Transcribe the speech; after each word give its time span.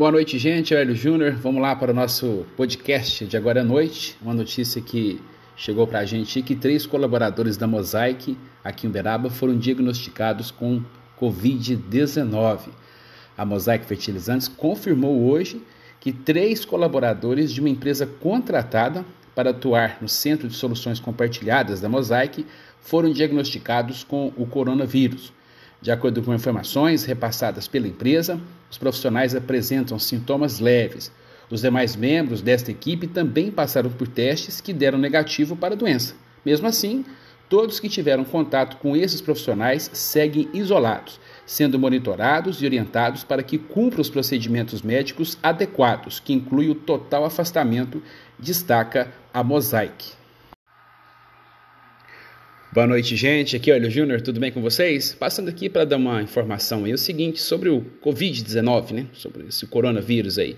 Boa 0.00 0.12
noite, 0.12 0.38
gente. 0.38 0.74
Hélio 0.74 0.94
Júnior. 0.94 1.32
Vamos 1.32 1.60
lá 1.60 1.76
para 1.76 1.90
o 1.90 1.94
nosso 1.94 2.46
podcast 2.56 3.26
de 3.26 3.36
agora 3.36 3.60
à 3.60 3.64
noite. 3.64 4.16
Uma 4.22 4.32
notícia 4.32 4.80
que 4.80 5.20
chegou 5.54 5.86
para 5.86 5.98
a 5.98 6.06
gente 6.06 6.40
que 6.40 6.56
três 6.56 6.86
colaboradores 6.86 7.58
da 7.58 7.66
Mosaic 7.66 8.34
aqui 8.64 8.86
em 8.86 8.88
Uberaba 8.88 9.28
foram 9.28 9.58
diagnosticados 9.58 10.50
com 10.50 10.82
Covid-19. 11.20 12.70
A 13.36 13.44
Mosaic 13.44 13.84
Fertilizantes 13.84 14.48
confirmou 14.48 15.20
hoje 15.22 15.62
que 16.00 16.14
três 16.14 16.64
colaboradores 16.64 17.52
de 17.52 17.60
uma 17.60 17.68
empresa 17.68 18.06
contratada 18.06 19.04
para 19.34 19.50
atuar 19.50 19.98
no 20.00 20.08
Centro 20.08 20.48
de 20.48 20.54
Soluções 20.54 20.98
Compartilhadas 20.98 21.78
da 21.78 21.90
Mosaic 21.90 22.46
foram 22.80 23.12
diagnosticados 23.12 24.02
com 24.02 24.32
o 24.34 24.46
coronavírus. 24.46 25.30
De 25.82 25.90
acordo 25.90 26.22
com 26.22 26.34
informações 26.34 27.04
repassadas 27.04 27.66
pela 27.66 27.88
empresa, 27.88 28.38
os 28.70 28.76
profissionais 28.76 29.34
apresentam 29.34 29.98
sintomas 29.98 30.60
leves. 30.60 31.10
Os 31.50 31.62
demais 31.62 31.96
membros 31.96 32.42
desta 32.42 32.70
equipe 32.70 33.06
também 33.06 33.50
passaram 33.50 33.90
por 33.90 34.06
testes 34.06 34.60
que 34.60 34.74
deram 34.74 34.98
negativo 34.98 35.56
para 35.56 35.74
a 35.74 35.76
doença. 35.76 36.14
Mesmo 36.44 36.66
assim, 36.66 37.04
todos 37.48 37.80
que 37.80 37.88
tiveram 37.88 38.24
contato 38.24 38.76
com 38.76 38.94
esses 38.94 39.22
profissionais 39.22 39.90
seguem 39.94 40.50
isolados, 40.52 41.18
sendo 41.46 41.78
monitorados 41.78 42.62
e 42.62 42.66
orientados 42.66 43.24
para 43.24 43.42
que 43.42 43.56
cumpram 43.56 44.02
os 44.02 44.10
procedimentos 44.10 44.82
médicos 44.82 45.38
adequados, 45.42 46.20
que 46.20 46.34
inclui 46.34 46.68
o 46.68 46.74
total 46.74 47.24
afastamento, 47.24 48.02
destaca 48.38 49.10
a 49.32 49.42
Mosaic. 49.42 50.19
Boa 52.72 52.86
noite, 52.86 53.16
gente. 53.16 53.56
Aqui 53.56 53.68
é 53.68 53.74
o 53.74 53.76
Hélio 53.76 53.90
Júnior, 53.90 54.20
tudo 54.20 54.38
bem 54.38 54.52
com 54.52 54.62
vocês? 54.62 55.12
Passando 55.12 55.48
aqui 55.48 55.68
para 55.68 55.84
dar 55.84 55.96
uma 55.96 56.22
informação 56.22 56.84
aí, 56.84 56.92
o 56.92 56.98
seguinte, 56.98 57.40
sobre 57.40 57.68
o 57.68 57.84
Covid-19, 58.00 58.92
né? 58.92 59.06
Sobre 59.12 59.48
esse 59.48 59.66
coronavírus 59.66 60.38
aí. 60.38 60.56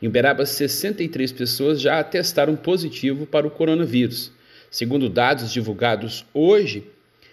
Em 0.00 0.06
Uberaba, 0.06 0.46
63 0.46 1.30
pessoas 1.32 1.78
já 1.78 2.02
testaram 2.02 2.56
positivo 2.56 3.26
para 3.26 3.46
o 3.46 3.50
coronavírus. 3.50 4.32
Segundo 4.70 5.10
dados 5.10 5.52
divulgados 5.52 6.24
hoje, 6.32 6.82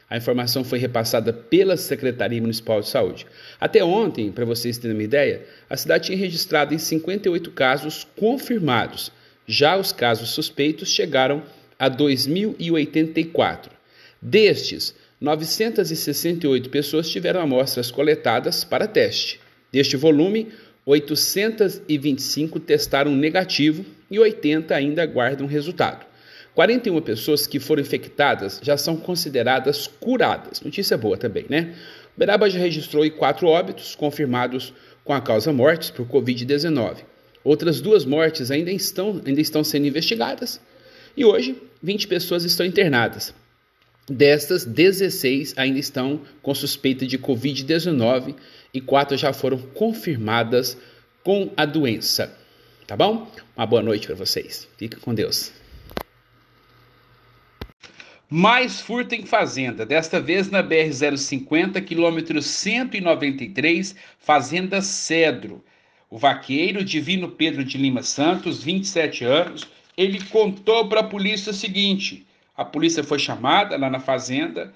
a 0.09 0.17
informação 0.17 0.61
foi 0.61 0.77
repassada 0.77 1.31
pela 1.31 1.77
Secretaria 1.77 2.41
Municipal 2.41 2.81
de 2.81 2.89
Saúde. 2.89 3.25
Até 3.61 3.81
ontem, 3.81 4.29
para 4.29 4.43
vocês 4.43 4.77
terem 4.77 4.97
uma 4.97 5.03
ideia, 5.03 5.45
a 5.69 5.77
cidade 5.77 6.07
tinha 6.07 6.17
registrado 6.17 6.73
em 6.73 6.77
58 6.77 7.49
casos 7.51 8.05
confirmados. 8.17 9.09
Já 9.47 9.77
os 9.77 9.93
casos 9.93 10.31
suspeitos 10.31 10.89
chegaram 10.89 11.43
a 11.79 11.89
2.084. 11.89 13.76
Destes, 14.21 14.95
968 15.19 16.69
pessoas 16.69 17.09
tiveram 17.09 17.41
amostras 17.41 17.91
coletadas 17.91 18.63
para 18.63 18.87
teste. 18.87 19.39
Deste 19.71 19.97
volume, 19.97 20.47
825 20.85 22.59
testaram 22.59 23.11
negativo 23.11 23.85
e 24.09 24.19
80 24.19 24.73
ainda 24.73 25.03
aguardam 25.03 25.45
resultado. 25.45 26.05
41 26.55 27.01
pessoas 27.01 27.45
que 27.45 27.59
foram 27.59 27.81
infectadas 27.81 28.59
já 28.63 28.77
são 28.77 28.97
consideradas 28.97 29.85
curadas. 29.85 30.61
Notícia 30.61 30.97
boa 30.97 31.17
também, 31.17 31.45
né? 31.49 31.75
Beraba 32.15 32.49
já 32.49 32.57
registrou 32.57 33.09
quatro 33.11 33.47
óbitos 33.47 33.95
confirmados 33.95 34.73
com 35.03 35.13
a 35.13 35.21
causa 35.21 35.53
mortes 35.53 35.91
por 35.91 36.07
Covid-19. 36.07 36.97
Outras 37.43 37.79
duas 37.79 38.05
mortes 38.05 38.49
ainda 38.49 38.71
estão, 38.71 39.21
ainda 39.25 39.39
estão 39.39 39.63
sendo 39.63 39.85
investigadas. 39.85 40.59
E 41.15 41.23
hoje, 41.23 41.55
20 41.81 42.07
pessoas 42.07 42.43
estão 42.43 42.65
internadas. 42.65 43.33
Destas, 44.09 44.63
16 44.63 45.53
ainda 45.57 45.79
estão 45.79 46.21
com 46.41 46.55
suspeita 46.55 47.05
de 47.05 47.19
Covid-19 47.19 48.35
e 48.73 48.79
quatro 48.79 49.17
já 49.17 49.33
foram 49.33 49.57
confirmadas 49.57 50.77
com 51.23 51.51
a 51.57 51.65
doença. 51.65 52.33
Tá 52.87 52.95
bom? 52.95 53.29
Uma 53.55 53.65
boa 53.65 53.81
noite 53.81 54.07
para 54.07 54.15
vocês. 54.15 54.65
Fique 54.77 54.95
com 54.95 55.13
Deus. 55.13 55.51
Mais 58.29 58.79
furto 58.79 59.13
em 59.13 59.25
fazenda, 59.25 59.85
desta 59.85 60.21
vez 60.21 60.49
na 60.49 60.63
BR-050, 60.63 61.83
quilômetro 61.83 62.41
193, 62.41 63.95
Fazenda 64.19 64.81
Cedro. 64.81 65.63
O 66.09 66.17
vaqueiro 66.17 66.83
Divino 66.83 67.29
Pedro 67.29 67.63
de 67.63 67.77
Lima 67.77 68.03
Santos, 68.03 68.63
27 68.63 69.25
anos, 69.25 69.67
ele 69.97 70.21
contou 70.25 70.87
para 70.87 71.01
a 71.01 71.03
polícia 71.03 71.51
o 71.51 71.55
seguinte: 71.55 72.25
a 72.57 72.65
polícia 72.65 73.03
foi 73.03 73.19
chamada 73.19 73.77
lá 73.77 73.89
na 73.89 73.99
fazenda, 73.99 74.73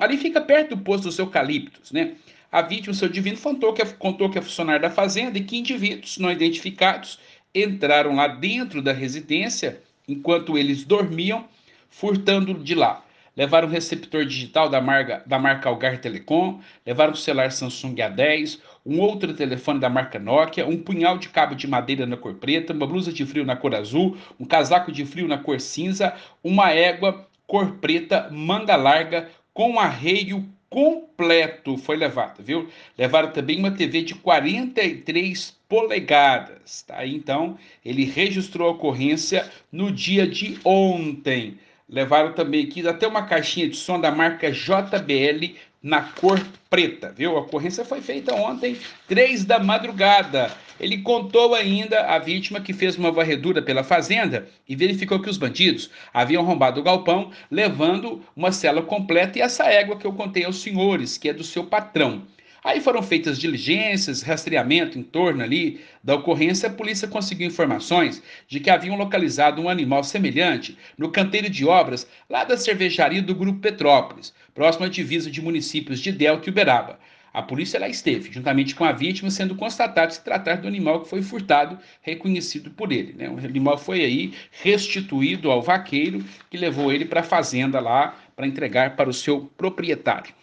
ali 0.00 0.16
fica 0.16 0.40
perto 0.40 0.76
do 0.76 0.82
posto 0.82 1.04
dos 1.04 1.18
eucaliptos, 1.18 1.90
né? 1.90 2.14
A 2.50 2.62
vítima, 2.62 2.94
seu 2.94 3.08
divino, 3.08 3.36
contou 3.36 3.72
que, 3.72 3.82
é, 3.82 3.84
contou 3.84 4.30
que 4.30 4.38
é 4.38 4.40
funcionário 4.40 4.80
da 4.80 4.88
fazenda 4.88 5.36
e 5.36 5.44
que 5.44 5.58
indivíduos 5.58 6.16
não 6.16 6.30
identificados 6.30 7.18
entraram 7.52 8.14
lá 8.14 8.28
dentro 8.28 8.80
da 8.80 8.92
residência 8.92 9.82
enquanto 10.08 10.56
eles 10.56 10.84
dormiam, 10.84 11.46
furtando 11.90 12.54
de 12.54 12.74
lá. 12.74 13.04
Levaram 13.36 13.68
o 13.68 13.70
receptor 13.70 14.24
digital 14.24 14.68
da 14.68 14.80
marca, 14.80 15.22
da 15.26 15.38
marca 15.38 15.68
Algar 15.68 15.98
Telecom, 15.98 16.60
levaram 16.86 17.12
o 17.12 17.16
celular 17.16 17.52
Samsung 17.52 17.94
A10, 17.96 18.58
um 18.84 18.98
outro 19.00 19.34
telefone 19.34 19.78
da 19.78 19.90
marca 19.90 20.18
Nokia, 20.18 20.66
um 20.66 20.78
punhal 20.78 21.18
de 21.18 21.28
cabo 21.28 21.54
de 21.54 21.68
madeira 21.68 22.06
na 22.06 22.16
cor 22.16 22.34
preta, 22.34 22.72
uma 22.72 22.86
blusa 22.86 23.12
de 23.12 23.26
frio 23.26 23.44
na 23.44 23.54
cor 23.54 23.74
azul, 23.74 24.16
um 24.40 24.46
casaco 24.46 24.90
de 24.90 25.04
frio 25.04 25.28
na 25.28 25.36
cor 25.36 25.60
cinza, 25.60 26.14
uma 26.42 26.70
égua 26.70 27.28
cor 27.46 27.72
preta, 27.72 28.28
manga 28.30 28.74
larga, 28.74 29.28
com 29.52 29.78
arreio 29.78 30.48
completo 30.68 31.76
foi 31.78 31.96
levado, 31.96 32.42
viu? 32.42 32.68
Levaram 32.98 33.30
também 33.30 33.58
uma 33.58 33.70
TV 33.70 34.02
de 34.02 34.14
43 34.14 35.56
polegadas, 35.68 36.82
tá? 36.82 37.06
Então, 37.06 37.56
ele 37.84 38.04
registrou 38.04 38.68
a 38.68 38.72
ocorrência 38.72 39.50
no 39.70 39.90
dia 39.90 40.26
de 40.26 40.58
ontem. 40.64 41.58
Levaram 41.88 42.32
também 42.32 42.64
aqui 42.64 42.86
até 42.86 43.06
uma 43.06 43.26
caixinha 43.26 43.68
de 43.68 43.76
som 43.76 44.00
da 44.00 44.10
marca 44.10 44.50
JBL 44.50 45.54
na 45.80 46.02
cor 46.02 46.44
preta, 46.68 47.12
viu? 47.16 47.36
A 47.36 47.40
ocorrência 47.40 47.84
foi 47.84 48.00
feita 48.00 48.34
ontem, 48.34 48.76
três 49.06 49.44
da 49.44 49.60
madrugada. 49.60 50.50
Ele 50.80 50.98
contou 50.98 51.54
ainda 51.54 52.00
a 52.06 52.18
vítima 52.18 52.60
que 52.60 52.72
fez 52.72 52.96
uma 52.96 53.12
varredura 53.12 53.62
pela 53.62 53.84
fazenda 53.84 54.48
e 54.68 54.74
verificou 54.74 55.20
que 55.20 55.30
os 55.30 55.38
bandidos 55.38 55.88
haviam 56.12 56.42
arrombado 56.42 56.80
o 56.80 56.82
galpão, 56.82 57.30
levando 57.48 58.20
uma 58.34 58.50
cela 58.50 58.82
completa 58.82 59.38
e 59.38 59.42
essa 59.42 59.64
égua 59.66 59.96
que 59.96 60.06
eu 60.06 60.12
contei 60.12 60.44
aos 60.44 60.60
senhores, 60.60 61.16
que 61.16 61.28
é 61.28 61.32
do 61.32 61.44
seu 61.44 61.64
patrão. 61.64 62.26
Aí 62.66 62.80
foram 62.80 63.00
feitas 63.00 63.38
diligências, 63.38 64.22
rastreamento 64.22 64.98
em 64.98 65.02
torno 65.04 65.40
ali 65.40 65.82
da 66.02 66.16
ocorrência. 66.16 66.68
A 66.68 66.72
polícia 66.72 67.06
conseguiu 67.06 67.46
informações 67.46 68.20
de 68.48 68.58
que 68.58 68.68
haviam 68.68 68.96
localizado 68.96 69.62
um 69.62 69.68
animal 69.68 70.02
semelhante 70.02 70.76
no 70.98 71.08
canteiro 71.08 71.48
de 71.48 71.64
obras 71.64 72.08
lá 72.28 72.42
da 72.42 72.56
cervejaria 72.56 73.22
do 73.22 73.36
Grupo 73.36 73.60
Petrópolis, 73.60 74.34
próximo 74.52 74.84
à 74.84 74.88
divisa 74.88 75.30
de 75.30 75.40
municípios 75.40 76.00
de 76.00 76.10
Delta 76.10 76.48
e 76.48 76.50
Uberaba. 76.50 76.98
A 77.32 77.40
polícia 77.40 77.78
lá 77.78 77.88
esteve, 77.88 78.32
juntamente 78.32 78.74
com 78.74 78.84
a 78.84 78.90
vítima, 78.90 79.30
sendo 79.30 79.54
constatado 79.54 80.12
se 80.12 80.24
tratar 80.24 80.56
do 80.56 80.66
animal 80.66 81.02
que 81.02 81.08
foi 81.08 81.22
furtado, 81.22 81.78
reconhecido 82.02 82.72
por 82.72 82.90
ele. 82.90 83.12
Né? 83.12 83.28
O 83.28 83.38
animal 83.38 83.78
foi 83.78 84.02
aí 84.02 84.34
restituído 84.50 85.52
ao 85.52 85.62
vaqueiro, 85.62 86.24
que 86.50 86.56
levou 86.56 86.92
ele 86.92 87.04
para 87.04 87.20
a 87.20 87.22
fazenda 87.22 87.78
lá 87.78 88.18
para 88.34 88.44
entregar 88.44 88.96
para 88.96 89.08
o 89.08 89.14
seu 89.14 89.52
proprietário. 89.56 90.34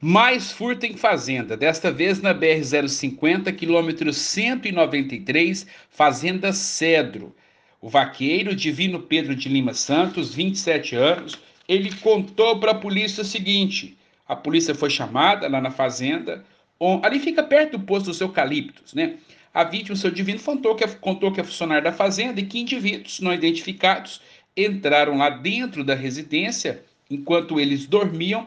Mais 0.00 0.52
furto 0.52 0.84
em 0.84 0.94
fazenda, 0.94 1.56
desta 1.56 1.90
vez 1.90 2.20
na 2.20 2.34
BR-050, 2.34 3.50
quilômetro 3.54 4.12
193, 4.12 5.66
Fazenda 5.88 6.52
Cedro. 6.52 7.34
O 7.80 7.88
vaqueiro 7.88 8.54
Divino 8.54 9.00
Pedro 9.00 9.34
de 9.34 9.48
Lima 9.48 9.72
Santos, 9.72 10.34
27 10.34 10.94
anos, 10.94 11.38
ele 11.66 11.94
contou 11.96 12.60
para 12.60 12.72
a 12.72 12.74
polícia 12.74 13.22
o 13.22 13.24
seguinte: 13.24 13.96
a 14.28 14.36
polícia 14.36 14.74
foi 14.74 14.90
chamada 14.90 15.48
lá 15.48 15.62
na 15.62 15.70
fazenda, 15.70 16.44
onde, 16.78 17.06
ali 17.06 17.18
fica 17.18 17.42
perto 17.42 17.78
do 17.78 17.84
posto 17.84 18.06
dos 18.06 18.20
eucaliptos, 18.20 18.92
né? 18.92 19.14
A 19.54 19.64
vítima, 19.64 19.94
o 19.94 19.96
seu 19.98 20.10
divino, 20.10 20.38
contou 20.40 20.74
que, 20.74 20.86
contou 20.96 21.32
que 21.32 21.40
é 21.40 21.44
funcionário 21.44 21.84
da 21.84 21.92
fazenda 21.92 22.38
e 22.38 22.44
que 22.44 22.60
indivíduos 22.60 23.20
não 23.20 23.32
identificados 23.32 24.20
entraram 24.54 25.16
lá 25.16 25.30
dentro 25.30 25.82
da 25.82 25.94
residência 25.94 26.84
enquanto 27.10 27.58
eles 27.58 27.86
dormiam 27.86 28.46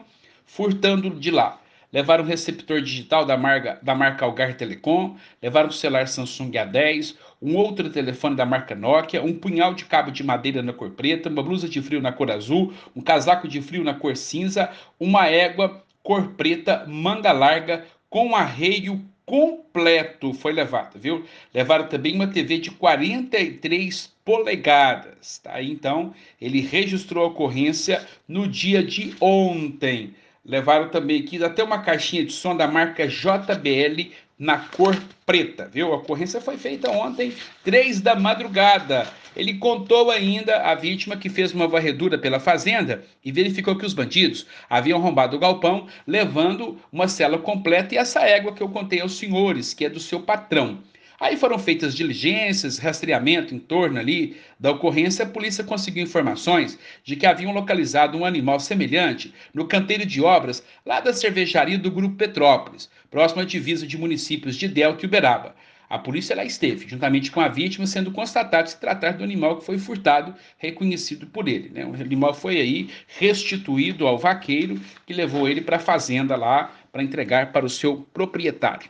furtando 0.52 1.10
de 1.10 1.30
lá. 1.30 1.60
Levaram 1.92 2.22
o 2.22 2.26
receptor 2.26 2.80
digital 2.80 3.24
da 3.24 3.36
marca, 3.36 3.78
da 3.82 3.94
marca 3.94 4.24
Algar 4.24 4.54
Telecom, 4.54 5.16
levaram 5.42 5.68
o 5.68 5.72
celular 5.72 6.06
Samsung 6.06 6.50
A10, 6.52 7.16
um 7.42 7.56
outro 7.56 7.90
telefone 7.90 8.36
da 8.36 8.44
marca 8.44 8.74
Nokia, 8.74 9.22
um 9.22 9.32
punhal 9.32 9.74
de 9.74 9.84
cabo 9.84 10.10
de 10.10 10.22
madeira 10.22 10.62
na 10.62 10.72
cor 10.72 10.90
preta, 10.90 11.28
uma 11.28 11.42
blusa 11.42 11.68
de 11.68 11.80
frio 11.80 12.00
na 12.00 12.12
cor 12.12 12.30
azul, 12.30 12.72
um 12.94 13.00
casaco 13.00 13.48
de 13.48 13.60
frio 13.60 13.82
na 13.82 13.94
cor 13.94 14.16
cinza, 14.16 14.70
uma 14.98 15.26
égua 15.26 15.82
cor 16.02 16.28
preta, 16.36 16.84
manga 16.86 17.32
larga, 17.32 17.84
com 18.08 18.34
arreio 18.34 19.04
completo 19.24 20.32
foi 20.34 20.52
levado, 20.52 20.98
viu? 20.98 21.24
Levaram 21.54 21.86
também 21.86 22.16
uma 22.16 22.26
TV 22.26 22.58
de 22.58 22.72
43 22.72 24.12
polegadas, 24.24 25.38
tá? 25.38 25.62
Então, 25.62 26.12
ele 26.40 26.60
registrou 26.60 27.24
a 27.24 27.28
ocorrência 27.28 28.04
no 28.26 28.48
dia 28.48 28.82
de 28.82 29.14
ontem. 29.20 30.14
Levaram 30.44 30.88
também 30.88 31.20
aqui 31.20 31.42
até 31.42 31.62
uma 31.62 31.82
caixinha 31.82 32.24
de 32.24 32.32
som 32.32 32.56
da 32.56 32.66
marca 32.66 33.06
JBL 33.06 34.10
na 34.38 34.56
cor 34.56 34.96
preta, 35.26 35.68
viu? 35.70 35.92
A 35.92 35.96
ocorrência 35.96 36.40
foi 36.40 36.56
feita 36.56 36.90
ontem, 36.90 37.34
três 37.62 38.00
da 38.00 38.16
madrugada. 38.16 39.06
Ele 39.36 39.58
contou 39.58 40.10
ainda 40.10 40.62
a 40.62 40.74
vítima 40.74 41.16
que 41.16 41.28
fez 41.28 41.52
uma 41.52 41.68
varredura 41.68 42.16
pela 42.16 42.40
fazenda 42.40 43.04
e 43.22 43.30
verificou 43.30 43.76
que 43.76 43.84
os 43.84 43.92
bandidos 43.92 44.46
haviam 44.68 44.98
arrombado 44.98 45.36
o 45.36 45.40
galpão, 45.40 45.86
levando 46.06 46.80
uma 46.90 47.06
cela 47.06 47.38
completa 47.38 47.94
e 47.94 47.98
essa 47.98 48.20
égua 48.22 48.54
que 48.54 48.62
eu 48.62 48.68
contei 48.70 49.00
aos 49.00 49.18
senhores, 49.18 49.74
que 49.74 49.84
é 49.84 49.90
do 49.90 50.00
seu 50.00 50.20
patrão. 50.20 50.78
Aí 51.20 51.36
foram 51.36 51.58
feitas 51.58 51.94
diligências, 51.94 52.78
rastreamento 52.78 53.54
em 53.54 53.58
torno 53.58 54.00
ali 54.00 54.38
da 54.58 54.70
ocorrência. 54.70 55.26
A 55.26 55.28
polícia 55.28 55.62
conseguiu 55.62 56.02
informações 56.02 56.78
de 57.04 57.14
que 57.14 57.26
haviam 57.26 57.52
localizado 57.52 58.16
um 58.16 58.24
animal 58.24 58.58
semelhante 58.58 59.34
no 59.52 59.66
canteiro 59.66 60.06
de 60.06 60.22
obras 60.22 60.64
lá 60.84 60.98
da 60.98 61.12
cervejaria 61.12 61.76
do 61.76 61.90
Grupo 61.90 62.16
Petrópolis, 62.16 62.88
próximo 63.10 63.42
à 63.42 63.44
divisa 63.44 63.86
de 63.86 63.98
municípios 63.98 64.56
de 64.56 64.66
Delta 64.66 65.04
e 65.04 65.06
Uberaba. 65.06 65.54
A 65.90 65.98
polícia 65.98 66.34
lá 66.34 66.44
esteve, 66.44 66.88
juntamente 66.88 67.30
com 67.30 67.40
a 67.40 67.48
vítima, 67.48 67.86
sendo 67.86 68.12
constatado 68.12 68.70
se 68.70 68.80
tratar 68.80 69.12
do 69.12 69.24
animal 69.24 69.58
que 69.58 69.66
foi 69.66 69.76
furtado, 69.76 70.34
reconhecido 70.56 71.26
por 71.26 71.48
ele. 71.48 71.68
Né? 71.68 71.84
O 71.84 71.92
animal 71.92 72.32
foi 72.32 72.58
aí 72.58 72.88
restituído 73.18 74.06
ao 74.06 74.16
vaqueiro, 74.16 74.80
que 75.04 75.12
levou 75.12 75.46
ele 75.46 75.60
para 75.60 75.76
a 75.76 75.80
fazenda 75.80 76.34
lá 76.34 76.72
para 76.90 77.02
entregar 77.02 77.52
para 77.52 77.66
o 77.66 77.68
seu 77.68 78.08
proprietário. 78.14 78.88